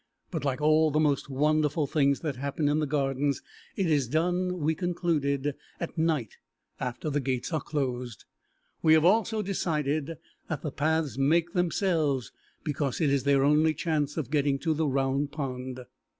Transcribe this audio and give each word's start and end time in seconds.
But, 0.31 0.43
like 0.43 0.59
all 0.59 0.89
the 0.89 0.99
most 0.99 1.29
wonderful 1.29 1.85
things 1.85 2.21
that 2.21 2.35
happen 2.37 2.67
in 2.67 2.79
the 2.79 2.87
Gardens, 2.87 3.43
it 3.75 3.85
is 3.85 4.07
done, 4.07 4.57
we 4.57 4.73
concluded, 4.73 5.53
at 5.79 5.95
night 5.95 6.37
after 6.79 7.11
the 7.11 7.19
gates 7.19 7.53
are 7.53 7.61
closed. 7.61 8.25
We 8.81 8.93
have 8.95 9.05
also 9.05 9.43
decided 9.43 10.17
that 10.49 10.63
the 10.63 10.71
paths 10.71 11.19
make 11.19 11.53
themselves 11.53 12.31
because 12.63 12.99
it 12.99 13.11
is 13.11 13.25
their 13.25 13.43
only 13.43 13.75
chance 13.75 14.17
of 14.17 14.31
getting 14.31 14.57
to 14.61 14.73
the 14.73 14.87
Round 14.87 15.31
Pond. 15.31 15.81